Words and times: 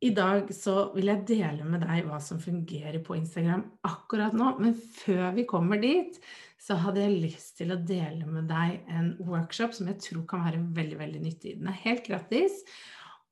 I 0.00 0.10
dag 0.16 0.48
så 0.56 0.74
vil 0.94 1.10
jeg 1.10 1.26
dele 1.28 1.64
med 1.68 1.82
deg 1.84 2.06
hva 2.08 2.16
som 2.24 2.38
fungerer 2.40 3.02
på 3.04 3.18
Instagram 3.18 3.66
akkurat 3.84 4.32
nå. 4.36 4.54
Men 4.62 4.72
før 4.72 5.34
vi 5.36 5.44
kommer 5.48 5.80
dit, 5.82 6.16
så 6.60 6.78
hadde 6.80 7.02
jeg 7.04 7.18
lyst 7.26 7.58
til 7.58 7.74
å 7.74 7.80
dele 7.84 8.24
med 8.24 8.48
deg 8.48 8.78
en 8.88 9.12
workshop 9.28 9.76
som 9.76 9.90
jeg 9.90 10.00
tror 10.06 10.24
kan 10.30 10.46
være 10.46 10.62
veldig, 10.76 10.96
veldig 11.02 11.20
nyttig. 11.26 11.54
Den 11.60 11.68
er 11.72 11.82
helt 11.84 12.08
gratis. 12.08 12.62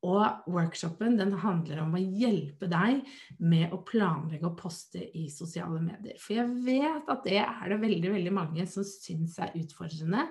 Og 0.07 0.45
workshopen 0.47 1.17
den 1.19 1.33
handler 1.41 1.81
om 1.83 1.97
å 1.97 1.99
hjelpe 1.99 2.69
deg 2.71 3.01
med 3.43 3.73
å 3.75 3.81
planlegge 3.83 4.47
og 4.47 4.55
poste 4.61 5.01
i 5.03 5.25
sosiale 5.33 5.81
medier. 5.83 6.15
For 6.23 6.37
jeg 6.37 6.53
vet 6.63 7.11
at 7.11 7.25
det 7.27 7.41
er 7.41 7.73
det 7.73 7.81
veldig 7.81 8.13
veldig 8.13 8.33
mange 8.35 8.67
som 8.71 8.85
syns 8.87 9.35
er 9.43 9.51
utfordrende. 9.59 10.29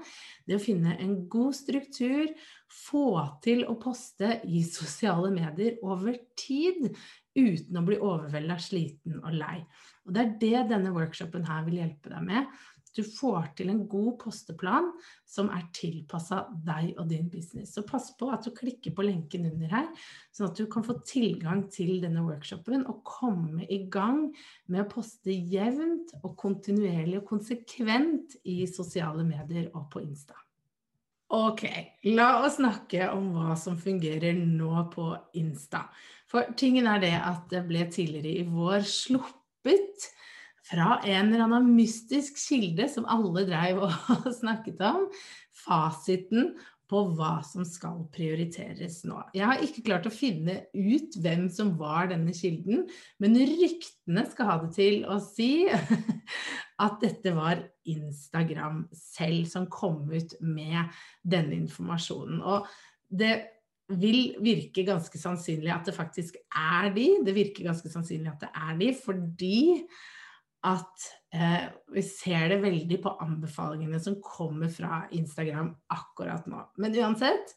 Det 0.49 0.57
å 0.57 0.63
finne 0.63 0.97
en 0.97 1.19
god 1.29 1.59
struktur, 1.59 2.33
få 2.73 3.11
til 3.45 3.67
å 3.69 3.77
poste 3.81 4.39
i 4.49 4.65
sosiale 4.65 5.31
medier 5.35 5.77
over 5.85 6.17
tid 6.37 6.89
uten 7.37 7.79
å 7.79 7.85
bli 7.85 8.01
overvelda, 8.01 8.57
sliten 8.61 9.21
og 9.21 9.37
lei. 9.37 9.61
Og 10.09 10.17
Det 10.17 10.25
er 10.25 10.35
det 10.41 10.67
denne 10.73 10.97
workshopen 10.97 11.45
her 11.49 11.65
vil 11.69 11.83
hjelpe 11.83 12.13
deg 12.13 12.25
med 12.25 12.49
du 12.97 13.03
får 13.05 13.53
til 13.59 13.71
en 13.73 13.83
god 13.91 14.17
posteplan 14.23 14.91
som 15.29 15.51
er 15.55 15.67
tilpassa 15.77 16.45
deg 16.67 16.95
og 16.99 17.09
din 17.11 17.29
business. 17.33 17.75
Så 17.75 17.85
pass 17.87 18.11
på 18.19 18.31
at 18.35 18.47
du 18.47 18.53
klikker 18.57 18.95
på 18.97 19.07
lenken 19.07 19.47
under 19.51 19.73
her, 19.73 19.87
sånn 20.35 20.51
at 20.51 20.59
du 20.59 20.67
kan 20.71 20.87
få 20.87 20.99
tilgang 21.09 21.67
til 21.73 22.01
denne 22.05 22.25
workshopen 22.27 22.87
og 22.89 23.05
komme 23.07 23.69
i 23.69 23.85
gang 23.93 24.29
med 24.67 24.85
å 24.85 24.91
poste 24.91 25.35
jevnt 25.35 26.15
og 26.23 26.37
kontinuerlig 26.41 27.21
og 27.23 27.29
konsekvent 27.31 28.39
i 28.49 28.61
sosiale 28.71 29.27
medier 29.27 29.71
og 29.75 29.89
på 29.93 30.05
Insta. 30.05 30.39
Ok, 31.29 31.67
la 32.09 32.39
oss 32.41 32.57
snakke 32.57 33.11
om 33.13 33.35
hva 33.35 33.53
som 33.61 33.77
fungerer 33.77 34.33
nå 34.39 34.87
på 34.95 35.11
Insta. 35.37 35.83
For 36.29 36.55
tingen 36.57 36.89
er 36.89 37.03
det 37.03 37.17
at 37.21 37.51
det 37.53 37.67
ble 37.69 37.85
tidligere 37.93 38.33
i 38.41 38.47
vår 38.49 38.87
sluppet 38.89 40.09
fra 40.69 40.99
en 41.05 41.31
eller 41.33 41.47
annen 41.47 41.71
mystisk 41.77 42.39
kilde 42.41 42.89
som 42.93 43.09
alle 43.09 43.47
dreiv 43.49 43.81
og 43.87 44.27
snakket 44.41 44.83
om, 44.85 45.07
fasiten 45.65 46.53
på 46.89 47.03
hva 47.19 47.39
som 47.45 47.67
skal 47.69 48.07
prioriteres 48.15 49.03
nå. 49.05 49.19
Jeg 49.37 49.45
har 49.45 49.65
ikke 49.65 49.85
klart 49.91 50.09
å 50.09 50.13
finne 50.13 50.63
ut 50.73 51.19
hvem 51.21 51.45
som 51.53 51.75
var 51.81 52.09
denne 52.13 52.33
kilden, 52.37 52.87
men 53.21 53.37
ryktene 53.37 54.25
skal 54.31 54.49
ha 54.49 54.57
det 54.63 54.71
til 54.79 55.05
å 55.05 55.19
si 55.21 55.69
at 56.85 56.97
dette 57.05 57.35
var 57.37 57.61
Instagram 57.89 58.87
selv 58.97 59.45
som 59.53 59.69
kom 59.73 60.07
ut 60.15 60.33
med 60.41 60.89
denne 61.29 61.59
informasjonen. 61.61 62.41
Og 62.41 62.69
det 63.09 63.35
vil 63.99 64.35
virke 64.45 64.85
ganske 64.85 65.21
sannsynlig 65.21 65.73
at 65.73 65.89
det 65.89 65.97
faktisk 65.97 66.37
er 66.49 66.89
de. 66.97 67.09
Det 67.25 67.37
virker 67.37 67.69
ganske 67.69 67.93
sannsynlig 67.93 68.33
at 68.33 68.47
det 68.47 68.53
er 68.53 68.81
de, 68.81 68.95
fordi 68.97 69.59
at 70.67 71.07
eh, 71.35 71.69
vi 71.95 72.03
ser 72.03 72.49
det 72.53 72.63
veldig 72.65 72.99
på 73.05 73.15
anbefalingene 73.23 74.01
som 74.03 74.19
kommer 74.25 74.73
fra 74.73 75.05
Instagram 75.15 75.71
akkurat 75.95 76.49
nå. 76.51 76.65
Men 76.83 76.97
uansett, 76.99 77.55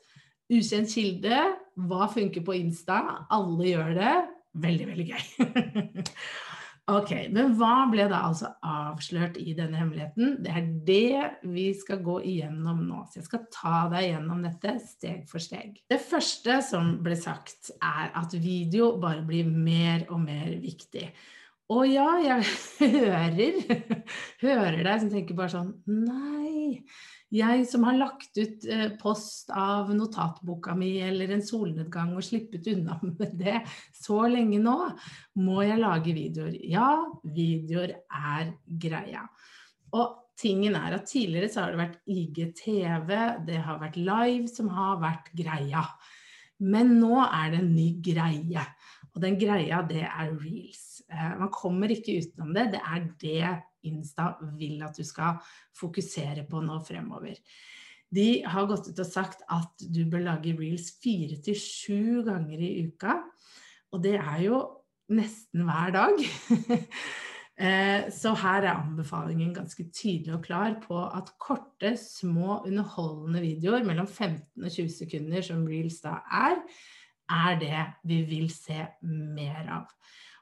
ukjent 0.52 0.92
kilde, 0.94 1.42
hva 1.88 2.10
funker 2.12 2.46
på 2.46 2.58
Insta? 2.60 3.02
Alle 3.34 3.72
gjør 3.72 3.98
det. 3.98 4.16
Veldig, 4.62 4.88
veldig 4.92 5.08
gøy. 5.10 6.06
ok, 6.98 7.12
men 7.34 7.56
hva 7.58 7.88
ble 7.90 8.06
da 8.12 8.22
altså 8.28 8.52
avslørt 8.68 9.40
i 9.42 9.56
denne 9.58 9.80
hemmeligheten? 9.80 10.38
Det 10.44 10.54
er 10.54 10.70
det 10.88 11.52
vi 11.56 11.70
skal 11.78 12.04
gå 12.06 12.20
igjennom 12.36 12.84
nå. 12.86 13.02
Så 13.10 13.22
jeg 13.22 13.30
skal 13.32 13.46
ta 13.56 13.84
deg 13.96 14.12
gjennom 14.12 14.46
dette 14.46 14.78
steg 14.86 15.26
for 15.32 15.42
steg. 15.42 15.80
Det 15.90 16.02
første 16.04 16.60
som 16.70 16.98
ble 17.02 17.18
sagt, 17.18 17.74
er 17.80 18.12
at 18.20 18.36
video 18.38 18.94
bare 19.02 19.26
blir 19.26 19.50
mer 19.50 20.06
og 20.12 20.22
mer 20.28 20.52
viktig. 20.62 21.08
Og 21.72 21.88
ja, 21.88 22.10
jeg 22.20 22.44
hører, 22.82 23.60
hører 24.42 24.82
deg 24.84 25.02
som 25.04 25.12
tenker 25.12 25.38
bare 25.38 25.54
sånn 25.54 25.74
Nei. 25.88 26.82
Jeg 27.32 27.64
som 27.70 27.86
har 27.88 27.96
lagt 27.96 28.36
ut 28.36 28.66
eh, 28.68 28.90
post 29.00 29.54
av 29.56 29.94
notatboka 29.96 30.74
mi 30.76 30.98
eller 31.00 31.32
en 31.32 31.44
solnedgang 31.46 32.12
og 32.18 32.26
slippet 32.28 32.68
unna 32.74 32.98
med 33.08 33.38
det 33.40 33.62
så 33.96 34.26
lenge 34.28 34.60
nå, 34.60 34.76
må 35.40 35.62
jeg 35.64 35.80
lage 35.80 36.16
videoer. 36.18 36.58
Ja, 36.68 36.90
videoer 37.24 37.96
er 38.04 38.52
greia. 38.66 39.24
Og 39.96 40.18
tingen 40.42 40.76
er 40.76 40.98
at 40.98 41.08
tidligere 41.08 41.54
så 41.54 41.64
har 41.64 41.72
det 41.72 41.84
vært 41.86 42.12
IGTV, 42.12 43.16
det 43.48 43.64
har 43.64 43.80
vært 43.80 44.02
live 44.02 44.52
som 44.52 44.68
har 44.76 45.00
vært 45.00 45.32
greia. 45.38 45.86
Men 46.68 46.98
nå 47.00 47.16
er 47.24 47.54
det 47.54 47.64
en 47.64 47.76
ny 47.78 47.90
greie. 48.04 48.68
Og 49.16 49.24
den 49.24 49.40
greia, 49.40 49.80
det 49.88 50.04
er 50.04 50.36
reels. 50.36 50.91
Eh, 51.12 51.36
man 51.40 51.52
kommer 51.54 51.92
ikke 51.92 52.18
utenom 52.22 52.54
det. 52.56 52.72
Det 52.76 52.82
er 52.82 53.06
det 53.22 53.52
Insta 53.90 54.36
vil 54.60 54.82
at 54.86 54.98
du 54.98 55.04
skal 55.06 55.40
fokusere 55.78 56.46
på 56.50 56.62
nå 56.64 56.78
fremover. 56.86 57.40
De 58.12 58.44
har 58.44 58.68
gått 58.68 58.92
ut 58.92 59.00
og 59.00 59.08
sagt 59.08 59.42
at 59.50 59.86
du 59.88 60.04
bør 60.12 60.26
lage 60.28 60.54
reels 60.58 60.92
fire 61.02 61.40
til 61.44 61.58
sju 61.58 62.22
ganger 62.28 62.62
i 62.62 62.72
uka. 62.86 63.18
Og 63.92 64.04
det 64.04 64.18
er 64.20 64.46
jo 64.46 64.62
nesten 65.12 65.68
hver 65.68 65.94
dag. 65.98 66.24
Eh, 67.62 68.08
så 68.10 68.32
her 68.42 68.64
er 68.66 68.72
anbefalingen 68.80 69.52
ganske 69.54 69.84
tydelig 69.94 70.32
og 70.34 70.46
klar 70.48 70.80
på 70.82 70.96
at 70.98 71.28
korte, 71.38 71.92
små, 72.00 72.64
underholdende 72.66 73.44
videoer 73.44 73.84
mellom 73.86 74.08
15 74.08 74.64
og 74.64 74.72
20 74.72 74.90
sekunder, 74.96 75.44
som 75.46 75.68
reels 75.68 76.00
da 76.02 76.16
er, 76.40 76.58
er 77.30 77.60
det 77.62 77.84
vi 78.08 78.18
vil 78.32 78.50
se 78.50 78.80
mer 79.06 79.70
av. 79.78 79.94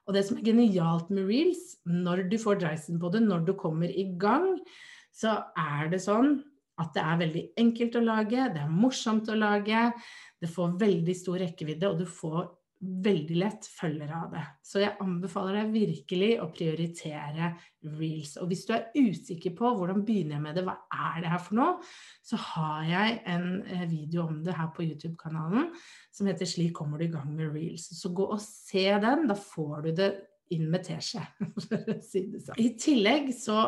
Og 0.09 0.16
det 0.18 0.24
som 0.25 0.40
er 0.40 0.47
genialt 0.47 1.12
med 1.14 1.28
reels, 1.30 1.75
når 1.86 2.24
du 2.31 2.40
får 2.42 2.64
dreisen 2.64 2.97
på 2.97 3.12
det, 3.14 3.22
når 3.22 3.44
du 3.46 3.53
kommer 3.53 3.92
i 3.94 4.08
gang, 4.18 4.56
så 5.14 5.36
er 5.53 5.92
det 5.92 6.02
sånn 6.02 6.40
at 6.81 6.96
det 6.96 7.03
er 7.03 7.20
veldig 7.20 7.44
enkelt 7.62 7.97
å 8.00 8.02
lage, 8.02 8.47
det 8.56 8.64
er 8.64 8.72
morsomt 8.74 9.30
å 9.30 9.38
lage, 9.38 9.90
det 10.42 10.50
får 10.50 10.80
veldig 10.81 11.16
stor 11.20 11.38
rekkevidde, 11.44 11.92
og 11.92 12.02
du 12.02 12.08
får 12.09 12.47
veldig 12.79 13.35
lett 13.41 13.66
følger 13.67 14.12
av 14.16 14.29
det. 14.31 14.44
Så 14.63 14.79
jeg 14.79 14.95
anbefaler 15.03 15.57
deg 15.57 15.73
virkelig 15.73 16.29
å 16.40 16.47
prioritere 16.53 17.50
reels. 18.00 18.38
Og 18.40 18.47
hvis 18.51 18.63
du 18.69 18.72
er 18.75 18.88
usikker 18.95 19.56
på 19.57 19.73
hvordan 19.75 20.06
begynner 20.07 20.37
jeg 20.37 20.43
med 20.46 20.59
det, 20.59 20.64
hva 20.67 20.78
er 20.96 21.20
det 21.23 21.34
her 21.34 21.43
for 21.43 21.59
noe, 21.59 21.90
så 22.23 22.40
har 22.40 22.87
jeg 22.87 23.20
en 23.35 23.49
eh, 23.67 23.84
video 23.91 24.29
om 24.29 24.40
det 24.46 24.55
her 24.55 24.72
på 24.76 24.87
YouTube-kanalen 24.87 25.67
som 26.16 26.31
heter 26.31 26.47
'Slik 26.47 26.73
kommer 26.78 26.97
du 26.97 27.05
i 27.09 27.11
gang 27.11 27.35
med 27.35 27.52
reels'. 27.52 27.91
Så 27.99 28.14
gå 28.16 28.31
og 28.31 28.40
se 28.43 28.87
den, 29.03 29.28
da 29.28 29.35
får 29.35 29.90
du 29.90 29.91
det 29.99 30.09
inn 30.55 30.70
med 30.72 30.85
teskje, 30.87 31.25
for 31.67 31.93
å 31.93 31.99
si 32.02 32.25
det 32.32 32.43
sånn. 32.46 32.59
I 32.64 32.72
tillegg 32.79 33.34
så 33.35 33.59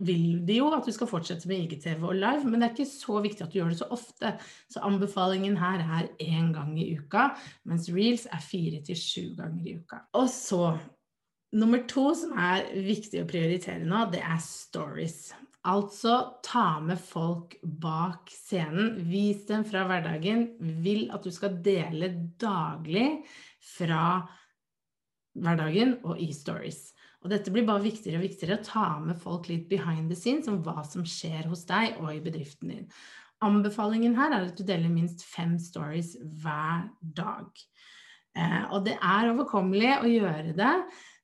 vil 0.00 0.40
de 0.48 0.60
jo 0.60 0.70
at 0.74 0.86
du 0.86 0.92
skal 0.94 1.10
fortsette 1.10 1.48
med 1.50 1.66
IGTV 1.66 2.04
og 2.08 2.16
live, 2.18 2.46
men 2.46 2.60
det 2.60 2.68
er 2.68 2.76
ikke 2.76 2.88
så 2.88 3.20
viktig 3.24 3.44
at 3.44 3.52
du 3.52 3.58
gjør 3.60 3.74
det 3.74 3.80
så 3.82 3.90
ofte. 3.92 4.32
Så 4.72 4.84
anbefalingen 4.86 5.58
her 5.60 5.84
er 5.84 6.08
én 6.24 6.52
gang 6.56 6.72
i 6.80 6.88
uka, 6.98 7.30
mens 7.68 7.90
reels 7.92 8.26
er 8.30 8.42
fire 8.44 8.80
til 8.86 8.98
sju 8.98 9.36
ganger 9.38 9.66
i 9.66 9.76
uka. 9.82 10.02
Og 10.16 10.30
så 10.32 10.64
nummer 11.56 11.84
to 11.90 12.10
som 12.16 12.34
er 12.38 12.70
viktig 12.86 13.22
å 13.22 13.28
prioritere 13.28 13.84
nå, 13.84 14.06
det 14.14 14.24
er 14.24 14.40
stories. 14.44 15.30
Altså 15.68 16.14
ta 16.40 16.80
med 16.80 16.96
folk 17.04 17.58
bak 17.62 18.30
scenen. 18.32 18.94
Vis 19.10 19.44
dem 19.50 19.66
fra 19.68 19.84
hverdagen. 19.88 20.46
Vil 20.80 21.10
at 21.12 21.26
du 21.26 21.28
skal 21.34 21.58
dele 21.60 22.14
daglig 22.40 23.26
fra 23.76 24.22
hverdagen 25.36 25.98
og 26.00 26.16
i 26.22 26.30
stories. 26.32 26.94
Og 27.20 27.32
dette 27.32 27.52
blir 27.52 27.66
bare 27.68 27.84
viktigere 27.84 28.20
og 28.20 28.24
viktigere 28.24 28.58
å 28.58 28.64
ta 28.64 28.86
med 29.02 29.18
folk 29.20 29.50
litt 29.50 29.66
behind 29.68 30.08
the 30.08 30.16
scenes 30.16 30.48
om 30.48 30.60
hva 30.64 30.80
som 30.88 31.04
skjer 31.04 31.50
hos 31.50 31.66
deg 31.68 31.98
og 32.00 32.14
i 32.14 32.22
bedriften 32.24 32.72
din. 32.72 32.86
Anbefalingen 33.44 34.16
her 34.16 34.32
er 34.36 34.48
at 34.48 34.56
du 34.56 34.64
deler 34.68 34.92
minst 34.92 35.24
fem 35.28 35.54
stories 35.60 36.14
hver 36.42 36.88
dag. 37.00 37.48
Eh, 38.36 38.64
og 38.72 38.84
det 38.88 38.96
er 38.96 39.30
overkommelig 39.32 39.94
å 39.98 40.08
gjøre 40.08 40.56
det, 40.56 40.74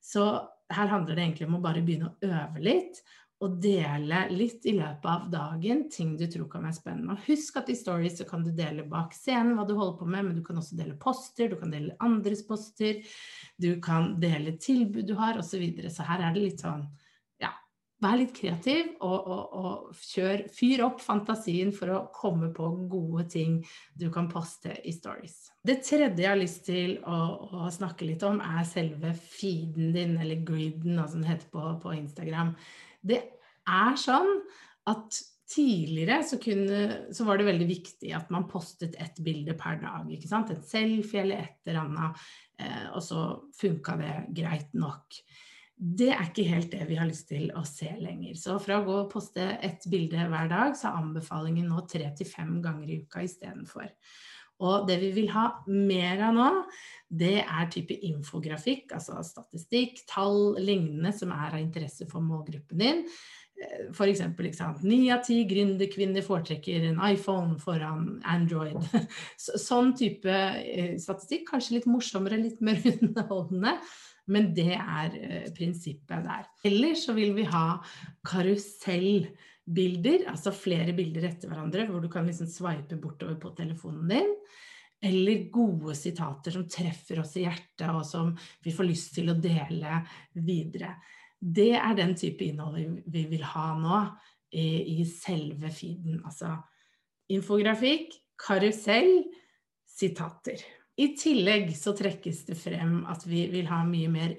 så 0.03 0.27
her 0.73 0.89
handler 0.91 1.15
det 1.15 1.23
egentlig 1.23 1.47
om 1.47 1.57
å 1.59 1.63
bare 1.63 1.83
begynne 1.85 2.11
å 2.11 2.29
øve 2.29 2.63
litt 2.63 3.01
og 3.37 3.57
dele 3.61 4.23
litt 4.33 4.65
i 4.65 4.73
løpet 4.73 5.05
av 5.11 5.25
dagen 5.29 5.83
ting 5.93 6.15
du 6.17 6.25
tror 6.25 6.47
kan 6.49 6.63
være 6.65 6.79
spennende. 6.79 7.13
Og 7.13 7.27
husk 7.29 7.59
at 7.61 7.69
i 7.69 7.77
stories 7.77 8.17
så 8.17 8.25
kan 8.29 8.41
du 8.45 8.49
dele 8.55 8.87
bak 8.89 9.13
scenen 9.13 9.53
hva 9.57 9.65
du 9.67 9.75
holder 9.77 9.97
på 9.99 10.07
med, 10.09 10.25
men 10.25 10.39
du 10.39 10.43
kan 10.45 10.57
også 10.57 10.77
dele 10.79 10.97
poster, 10.97 11.51
du 11.51 11.59
kan 11.59 11.73
dele 11.73 11.93
andres 12.03 12.41
poster, 12.47 13.03
du 13.61 13.75
kan 13.83 14.15
dele 14.21 14.55
tilbud 14.57 15.05
du 15.05 15.13
har, 15.19 15.37
osv. 15.37 15.53
Så, 15.57 15.61
videre. 15.61 15.91
så 15.93 16.05
her 16.05 16.23
er 16.25 16.33
det 16.33 16.41
litt 16.47 16.63
sånn 16.65 16.81
ja, 17.41 17.51
vær 18.01 18.17
litt 18.17 18.33
kreativ 18.37 18.89
og, 19.05 19.29
og, 19.29 19.53
og 19.61 20.01
kjør, 20.01 20.43
fyr 20.57 20.83
opp 20.87 21.05
fantasien 21.05 21.69
for 21.73 21.93
å 21.93 22.01
komme 22.13 22.49
på 22.57 22.71
gode 22.89 23.27
ting 23.37 23.61
du 23.97 24.09
kan 24.13 24.31
poste 24.33 24.79
i 24.81 24.95
stories. 24.97 25.37
Det 25.61 25.77
tredje 25.85 26.25
jeg 26.25 26.33
har 26.33 26.41
lyst 26.41 26.65
til 26.65 26.97
å, 27.05 27.21
å 27.67 27.69
snakke 27.73 28.09
litt 28.09 28.25
om, 28.25 28.41
er 28.41 28.65
selve 28.65 29.13
feeden 29.13 29.93
din, 29.93 30.17
eller 30.17 30.41
griden, 30.41 30.97
som 31.05 31.21
det 31.21 31.35
heter 31.35 31.53
på, 31.53 31.69
på 31.85 31.97
Instagram. 32.01 32.55
Det 33.07 33.23
er 33.67 33.97
sånn 33.99 34.31
at 34.87 35.19
tidligere 35.47 36.19
så, 36.27 36.37
kunne, 36.43 36.79
så, 37.15 37.23
var 37.27 37.39
det 37.39 37.47
veldig 37.47 37.67
viktig 37.69 38.11
at 38.15 38.31
man 38.33 38.47
postet 38.51 38.97
ett 38.99 39.19
bilde 39.23 39.55
per 39.59 39.79
dag. 39.79 40.07
ikke 40.11 40.29
sant? 40.29 40.51
En 40.51 40.63
selfie 40.63 41.23
eller 41.23 41.45
et 41.45 41.69
eller 41.69 41.85
annet. 41.85 42.23
Eh, 42.59 42.87
og 42.91 43.03
så 43.03 43.27
funka 43.55 43.95
det 44.01 44.15
greit 44.35 44.75
nok. 44.75 45.21
Det 45.77 46.09
er 46.09 46.25
ikke 46.25 46.47
helt 46.49 46.71
det 46.73 46.87
vi 46.89 46.97
har 46.97 47.07
lyst 47.07 47.29
til 47.29 47.51
å 47.55 47.61
se 47.67 47.89
lenger. 48.01 48.35
Så 48.39 48.57
fra 48.59 48.79
å 48.79 48.85
gå 48.87 48.95
og 49.03 49.11
poste 49.11 49.45
ett 49.63 49.85
bilde 49.91 50.25
hver 50.27 50.49
dag, 50.51 50.73
så 50.75 50.89
er 50.89 51.03
anbefalingen 51.03 51.69
nå 51.69 51.83
tre 51.89 52.09
til 52.17 52.27
fem 52.27 52.57
ganger 52.63 52.89
i 52.89 53.03
uka 53.05 53.23
istedenfor. 53.23 53.91
Og 54.65 54.87
det 54.89 54.97
vi 55.01 55.11
vil 55.13 55.31
ha 55.35 55.49
mer 55.69 56.21
av 56.27 56.37
nå, 56.37 56.51
det 57.07 57.41
er 57.43 57.71
type 57.71 57.95
infografikk, 58.07 58.91
altså 58.97 59.21
statistikk, 59.25 60.01
tall, 60.09 60.57
lignende 60.57 61.13
som 61.15 61.31
er 61.35 61.51
av 61.53 61.61
interesse 61.61 62.07
for 62.09 62.25
målgruppen 62.25 62.81
din. 62.81 63.03
Eh, 63.57 63.85
F.eks. 63.93 64.23
ni 64.83 64.99
av 65.13 65.23
ti 65.25 65.39
gründerkvinner 65.49 66.25
foretrekker 66.25 66.89
en 66.89 66.99
iPhone 67.05 67.57
foran 67.61 68.17
Android. 68.25 68.81
Sånn 69.37 69.93
type 69.97 70.33
eh, 70.33 70.97
statistikk, 71.01 71.47
kanskje 71.51 71.77
litt 71.77 71.89
morsommere, 71.89 72.41
litt 72.41 72.61
mer 72.65 72.81
underholdende. 72.97 73.77
Men 74.27 74.49
det 74.57 74.73
er 74.75 75.13
eh, 75.21 75.51
prinsippet 75.55 76.25
der. 76.25 76.49
Ellers 76.67 77.05
så 77.07 77.15
vil 77.15 77.31
vi 77.37 77.47
ha 77.47 77.77
karusell 78.27 79.29
bilder, 79.67 80.27
altså 80.31 80.53
flere 80.55 80.93
bilder 80.95 81.27
etter 81.29 81.51
hverandre, 81.51 81.85
hvor 81.89 82.03
du 82.03 82.09
kan 82.11 82.27
liksom 82.27 82.49
sveipe 82.51 82.97
bortover 83.01 83.35
på 83.41 83.51
telefonen 83.57 84.07
din. 84.11 84.33
Eller 85.03 85.43
gode 85.53 85.93
sitater 85.97 86.55
som 86.55 86.65
treffer 86.71 87.21
oss 87.21 87.35
i 87.37 87.43
hjertet, 87.45 87.85
og 87.91 88.05
som 88.07 88.31
vi 88.63 88.73
får 88.73 88.87
lyst 88.87 89.13
til 89.17 89.29
å 89.29 89.37
dele 89.37 89.99
videre. 90.33 90.95
Det 91.37 91.75
er 91.77 91.97
den 91.97 92.15
type 92.17 92.47
innhold 92.47 93.03
vi 93.05 93.27
vil 93.29 93.43
ha 93.45 93.67
nå 93.77 93.99
i, 94.57 94.97
i 94.97 95.05
selve 95.05 95.69
feeden. 95.69 96.23
Altså 96.25 96.55
infografikk, 97.29 98.15
karusell, 98.41 99.27
sitater. 99.97 100.63
I 100.97 101.11
tillegg 101.13 101.69
så 101.77 101.91
trekkes 101.93 102.39
det 102.47 102.55
frem 102.57 103.03
at 103.11 103.21
vi 103.29 103.43
vil 103.51 103.67
ha 103.69 103.83
mye 103.85 104.09
mer 104.09 104.31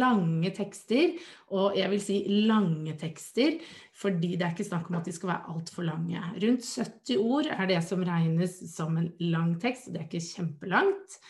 lange 0.00 0.48
tekster. 0.56 1.12
Og 1.52 1.76
jeg 1.76 1.92
vil 1.92 2.00
si 2.00 2.16
lange 2.48 2.94
tekster, 3.00 3.58
fordi 3.96 4.32
det 4.34 4.46
er 4.46 4.54
ikke 4.54 4.68
snakk 4.70 4.88
om 4.88 4.96
at 4.96 5.08
de 5.08 5.12
skal 5.12 5.34
være 5.34 5.52
altfor 5.52 5.84
lange. 5.84 6.22
Rundt 6.40 6.64
70 6.64 7.20
ord 7.20 7.50
er 7.52 7.68
det 7.68 7.82
som 7.84 8.04
regnes 8.06 8.56
som 8.72 8.96
en 8.96 9.10
lang 9.28 9.58
tekst, 9.60 9.90
og 9.90 9.96
det 9.96 10.02
er 10.02 10.08
ikke 10.08 10.24
kjempelangt. 10.30 11.20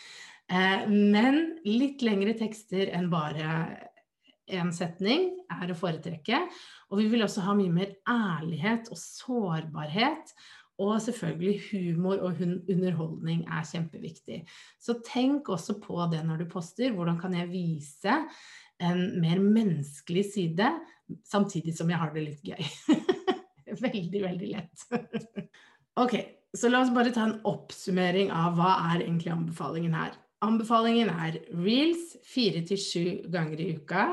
Eh, 0.46 0.86
men 0.86 1.42
litt 1.66 2.06
lengre 2.06 2.36
tekster 2.38 2.94
enn 2.94 3.10
bare 3.10 3.50
én 4.46 4.70
setning 4.70 5.32
er 5.50 5.72
å 5.72 5.78
foretrekke. 5.78 6.44
Og 6.92 7.02
vi 7.02 7.08
vil 7.10 7.26
også 7.26 7.42
ha 7.48 7.56
mye 7.58 7.74
mer 7.74 7.96
ærlighet 8.06 8.92
og 8.94 9.00
sårbarhet 9.00 10.30
og 10.78 11.00
selvfølgelig 11.00 11.60
humor 11.70 12.20
og 12.20 12.42
underholdning 12.42 13.46
er 13.48 13.64
kjempeviktig. 13.64 14.42
Så 14.80 14.98
tenk 15.06 15.48
også 15.48 15.78
på 15.80 15.96
det 16.12 16.20
når 16.26 16.42
du 16.42 16.50
poster. 16.52 16.92
Hvordan 16.92 17.20
kan 17.20 17.34
jeg 17.34 17.48
vise 17.52 18.16
en 18.80 19.20
mer 19.20 19.40
menneskelig 19.40 20.24
side, 20.34 20.68
samtidig 21.24 21.76
som 21.76 21.90
jeg 21.90 22.00
har 22.00 22.12
det 22.12 22.26
litt 22.26 22.44
gøy? 22.44 22.60
veldig, 23.86 24.22
veldig 24.22 24.50
lett. 24.52 24.84
ok, 26.04 26.18
så 26.56 26.68
la 26.68 26.84
oss 26.84 26.92
bare 26.94 27.14
ta 27.14 27.24
en 27.24 27.40
oppsummering 27.48 28.32
av 28.34 28.60
hva 28.60 28.76
er 28.92 29.06
egentlig 29.06 29.32
anbefalingen 29.32 29.96
her. 29.96 30.12
Anbefalingen 30.44 31.08
er 31.08 31.40
reels 31.56 32.18
fire 32.28 32.60
til 32.68 32.80
sju 32.80 33.06
ganger 33.32 33.64
i 33.64 33.70
uka. 33.78 34.10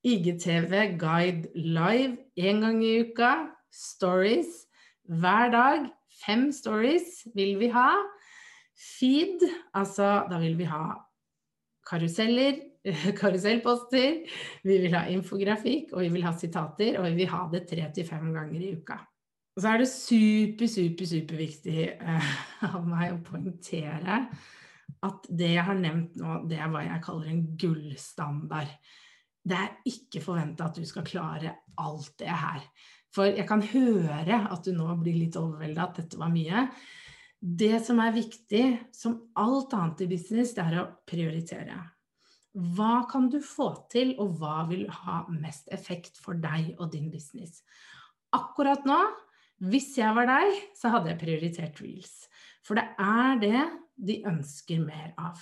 IGTV 0.00 0.96
Guide 0.96 1.52
Live 1.60 2.16
én 2.40 2.64
gang 2.64 2.80
i 2.80 2.96
uka. 3.04 3.34
Stories 3.68 4.64
hver 5.10 5.52
dag. 5.54 5.86
Fem 6.20 6.50
stories 6.52 7.24
vil 7.34 7.58
vi 7.60 7.70
ha. 7.74 7.90
Feed, 8.80 9.42
altså 9.76 10.24
da 10.30 10.38
vil 10.40 10.56
vi 10.58 10.66
ha 10.68 10.94
karuseller, 11.90 12.60
karusellposter, 13.20 14.22
vi 14.64 14.76
vil 14.84 14.94
ha 14.96 15.04
infografikk, 15.12 15.92
og 15.92 16.04
vi 16.06 16.12
vil 16.14 16.24
ha 16.24 16.32
sitater, 16.36 16.98
og 17.00 17.10
vi 17.10 17.22
vil 17.22 17.32
ha 17.32 17.44
det 17.52 17.66
tre 17.68 17.88
til 17.94 18.06
fem 18.08 18.30
ganger 18.36 18.62
i 18.62 18.72
uka. 18.78 18.96
Og 19.56 19.64
så 19.64 19.72
er 19.72 19.82
det 19.82 19.90
super, 19.90 20.70
super, 20.70 21.10
superviktig 21.10 21.90
uh, 22.00 22.32
av 22.70 22.86
meg 22.86 23.16
å 23.16 23.22
poengtere 23.26 24.22
at 25.06 25.28
det 25.28 25.52
jeg 25.54 25.64
har 25.64 25.78
nevnt 25.78 26.16
nå, 26.18 26.40
det 26.50 26.58
er 26.60 26.70
hva 26.72 26.82
jeg 26.84 27.02
kaller 27.04 27.30
en 27.30 27.44
gullstandard. 27.60 28.72
Det 29.40 29.56
er 29.56 29.76
ikke 29.88 30.22
forventa 30.24 30.68
at 30.68 30.80
du 30.80 30.84
skal 30.88 31.06
klare 31.06 31.54
alt 31.80 32.12
det 32.20 32.32
her. 32.32 32.64
For 33.14 33.26
jeg 33.26 33.46
kan 33.48 33.62
høre 33.72 34.42
at 34.52 34.66
du 34.66 34.74
nå 34.76 34.88
blir 35.00 35.18
litt 35.18 35.38
overvelda 35.38 35.86
at 35.86 36.02
dette 36.02 36.18
var 36.20 36.30
mye. 36.32 36.66
Det 37.40 37.78
som 37.82 37.98
er 38.04 38.14
viktig, 38.14 38.64
som 38.94 39.16
alt 39.40 39.72
annet 39.74 40.04
i 40.04 40.10
business, 40.10 40.52
det 40.54 40.66
er 40.66 40.82
å 40.82 40.90
prioritere. 41.08 41.78
Hva 42.74 43.06
kan 43.10 43.28
du 43.30 43.38
få 43.44 43.70
til, 43.92 44.12
og 44.20 44.38
hva 44.40 44.64
vil 44.68 44.84
ha 44.90 45.22
mest 45.32 45.70
effekt 45.72 46.18
for 46.20 46.38
deg 46.38 46.74
og 46.78 46.90
din 46.94 47.08
business? 47.12 47.62
Akkurat 48.36 48.86
nå, 48.86 48.98
hvis 49.70 49.92
jeg 49.98 50.14
var 50.16 50.28
deg, 50.30 50.54
så 50.78 50.92
hadde 50.94 51.12
jeg 51.12 51.20
prioritert 51.20 51.80
reels. 51.82 52.14
For 52.66 52.78
det 52.78 52.86
er 53.00 53.40
det 53.42 53.62
de 54.00 54.20
ønsker 54.28 54.82
mer 54.82 55.12
av. 55.20 55.40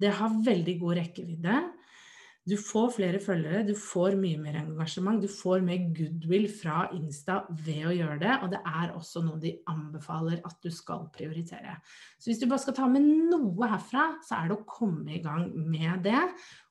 Det 0.00 0.10
har 0.18 0.40
veldig 0.44 0.76
god 0.80 0.98
rekkevidde. 0.98 1.58
Du 2.42 2.56
får 2.58 2.88
flere 2.96 3.20
følgere, 3.22 3.60
du 3.62 3.76
får 3.78 4.16
mye 4.18 4.38
mer 4.42 4.56
engasjement, 4.58 5.20
du 5.22 5.30
får 5.30 5.60
mer 5.62 5.84
goodwill 5.94 6.48
fra 6.50 6.88
Insta 6.96 7.36
ved 7.54 7.84
å 7.86 7.92
gjøre 7.94 8.16
det, 8.18 8.32
og 8.42 8.50
det 8.50 8.58
er 8.66 8.96
også 8.96 9.22
noe 9.22 9.38
de 9.42 9.52
anbefaler 9.70 10.40
at 10.42 10.56
du 10.64 10.66
skal 10.74 11.04
prioritere. 11.14 11.76
Så 12.18 12.32
hvis 12.32 12.42
du 12.42 12.48
bare 12.50 12.64
skal 12.64 12.74
ta 12.80 12.88
med 12.90 13.06
noe 13.30 13.68
herfra, 13.70 14.08
så 14.26 14.40
er 14.40 14.50
det 14.50 14.56
å 14.58 14.66
komme 14.66 15.14
i 15.14 15.22
gang 15.22 15.52
med 15.54 16.02
det, 16.08 16.24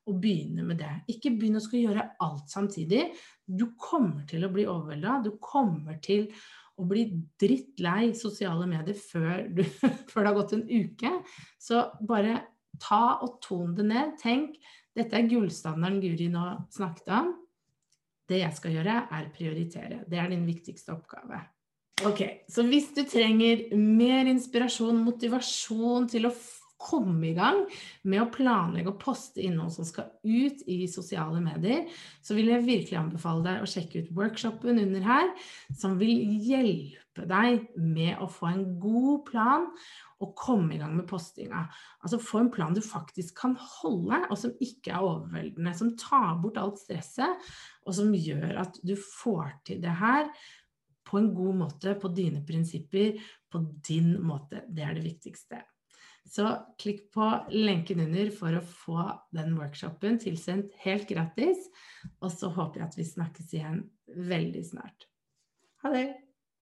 og 0.10 0.20
begynne 0.20 0.66
med 0.68 0.82
det. 0.82 0.92
Ikke 1.14 1.32
begynne 1.38 1.62
å 1.62 1.64
skal 1.64 1.86
gjøre 1.86 2.08
alt 2.26 2.52
samtidig. 2.52 3.06
Du 3.46 3.70
kommer 3.80 4.26
til 4.28 4.44
å 4.44 4.52
bli 4.52 4.68
overvelda, 4.68 5.22
du 5.24 5.38
kommer 5.40 6.02
til 6.04 6.28
å 6.82 6.88
bli 6.90 7.06
drittlei 7.40 8.12
sosiale 8.18 8.68
medier 8.68 8.98
før, 8.98 9.46
du, 9.48 9.64
før 10.12 10.20
det 10.20 10.28
har 10.28 10.40
gått 10.42 10.56
en 10.58 10.68
uke. 10.68 11.14
Så 11.62 11.86
bare 12.08 12.42
ta 12.82 13.22
og 13.22 13.40
ton 13.46 13.76
det 13.78 13.86
ned. 13.88 14.16
Tenk 14.20 14.58
dette 14.98 15.18
er 15.18 15.30
gullstandarden 15.32 16.02
Guri 16.04 16.28
nå 16.32 16.44
snakket 16.74 17.12
om. 17.16 17.32
Det 18.28 18.42
jeg 18.42 18.56
skal 18.56 18.76
gjøre, 18.78 18.98
er 19.12 19.32
prioritere. 19.36 20.04
Det 20.08 20.20
er 20.20 20.30
din 20.32 20.46
viktigste 20.48 20.94
oppgave. 20.96 21.42
Ok, 22.08 22.22
Så 22.50 22.64
hvis 22.66 22.90
du 22.96 23.04
trenger 23.06 23.68
mer 23.78 24.30
inspirasjon, 24.32 25.04
motivasjon 25.06 26.08
til 26.10 26.26
å 26.26 26.32
komme 26.82 27.30
i 27.30 27.36
gang 27.38 27.64
med 28.04 28.24
å 28.24 28.30
planlegge 28.34 28.92
og 28.92 29.00
poste 29.02 29.44
innhold 29.46 29.74
som 29.76 29.88
skal 29.88 30.10
ut 30.26 30.64
i 30.66 30.84
sosiale 30.92 31.42
medier, 31.44 31.88
så 32.26 32.38
vil 32.38 32.52
jeg 32.52 32.68
virkelig 32.68 33.00
anbefale 33.00 33.46
deg 33.46 33.64
å 33.64 33.70
sjekke 33.70 34.04
ut 34.04 34.14
workshopen 34.18 34.82
under 34.82 35.06
her, 35.06 35.34
som 35.78 36.00
vil 36.02 36.16
hjelpe 36.46 37.28
deg 37.30 37.68
med 37.78 38.22
å 38.24 38.30
få 38.32 38.52
en 38.52 38.66
god 38.82 39.28
plan 39.30 39.68
og 40.22 40.36
komme 40.38 40.76
i 40.76 40.80
gang 40.80 40.94
med 40.94 41.08
postinga. 41.10 41.66
Altså 42.06 42.22
få 42.22 42.44
en 42.44 42.52
plan 42.54 42.76
du 42.78 42.82
faktisk 42.86 43.40
kan 43.42 43.56
holde, 43.58 44.22
og 44.30 44.38
som 44.38 44.54
ikke 44.62 44.94
er 44.94 45.06
overveldende. 45.06 45.74
Som 45.78 45.96
tar 46.00 46.38
bort 46.44 46.60
alt 46.62 46.82
stresset, 46.82 47.52
og 47.86 47.98
som 47.98 48.14
gjør 48.14 48.62
at 48.62 48.78
du 48.86 48.94
får 49.00 49.56
til 49.68 49.82
det 49.84 49.96
her 50.02 50.30
på 51.08 51.20
en 51.20 51.32
god 51.36 51.58
måte, 51.66 51.96
på 52.00 52.14
dine 52.16 52.44
prinsipper, 52.48 53.18
på 53.52 53.66
din 53.88 54.14
måte. 54.24 54.64
Det 54.70 54.86
er 54.86 54.96
det 54.96 55.06
viktigste. 55.10 55.64
Så 56.28 56.48
klikk 56.80 57.08
på 57.16 57.28
lenken 57.52 58.04
under 58.04 58.30
for 58.36 58.56
å 58.56 58.64
få 58.64 59.06
den 59.36 59.56
workshopen 59.58 60.20
tilsendt 60.22 60.76
helt 60.84 61.10
gratis. 61.10 61.66
Og 62.22 62.32
så 62.34 62.52
håper 62.54 62.82
jeg 62.82 62.90
at 62.90 63.00
vi 63.00 63.08
snakkes 63.10 63.56
igjen 63.58 63.82
veldig 64.32 64.64
snart. 64.70 65.08
Ha 65.84 65.92
det! 65.94 66.31